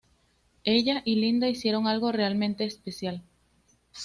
[0.63, 3.21] Ella y Linda hicieron algo realmente especial.